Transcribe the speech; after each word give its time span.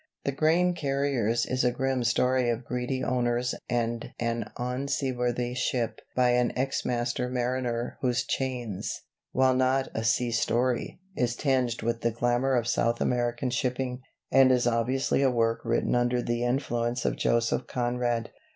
'The 0.25 0.31
Grain 0.31 0.73
Carriers' 0.73 1.45
is 1.45 1.63
a 1.63 1.69
grim 1.69 2.03
story 2.03 2.49
of 2.49 2.65
greedy 2.65 3.03
owners 3.03 3.53
and 3.69 4.11
an 4.19 4.51
unseaworthy 4.57 5.53
ship 5.53 6.01
by 6.15 6.29
an 6.31 6.51
ex 6.57 6.83
master 6.83 7.29
mariner 7.29 7.99
whose 8.01 8.23
'Chains,' 8.25 9.01
while 9.31 9.53
not 9.53 9.89
a 9.93 10.03
sea 10.03 10.31
story, 10.31 10.99
is 11.15 11.35
tinged 11.35 11.83
with 11.83 12.01
the 12.01 12.09
glamour 12.09 12.55
of 12.55 12.65
South 12.67 12.99
American 12.99 13.51
shipping, 13.51 14.01
and 14.31 14.51
is 14.51 14.65
obviously 14.65 15.21
a 15.21 15.29
work 15.29 15.61
written 15.63 15.93
under 15.93 16.19
the 16.23 16.43
influence 16.43 17.05
of 17.05 17.15
Joseph 17.15 17.67
Conrad. 17.67 18.31